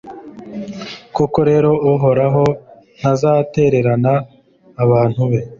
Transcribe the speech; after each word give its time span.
koko 1.15 1.39
rero, 1.49 1.71
uhoraho 1.93 2.43
ntazatererana 2.99 4.13
abantu 4.83 5.21
be 5.31 5.41